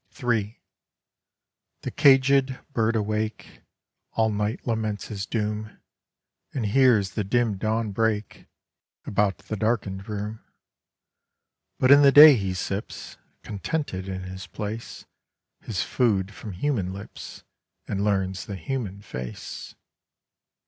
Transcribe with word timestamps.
III 0.23 0.59
The 1.81 1.91
cagèd 1.91 2.65
bird 2.73 2.95
awake 2.95 3.61
All 4.13 4.31
night 4.31 4.65
laments 4.65 5.09
his 5.09 5.27
doom, 5.27 5.77
And 6.55 6.65
hears 6.65 7.11
the 7.11 7.23
dim 7.23 7.57
dawn 7.57 7.91
break 7.91 8.47
About 9.05 9.37
the 9.37 9.55
darken'd 9.55 10.09
room; 10.09 10.43
But 11.77 11.91
in 11.91 12.01
the 12.01 12.11
day 12.11 12.35
he 12.35 12.55
sips, 12.55 13.17
Contented 13.43 14.09
in 14.09 14.23
his 14.23 14.47
place, 14.47 15.05
His 15.59 15.83
food 15.83 16.33
from 16.33 16.53
human 16.53 16.91
lips, 16.91 17.43
And 17.87 18.03
learns 18.03 18.47
the 18.47 18.55
human 18.55 19.03
face. 19.03 19.75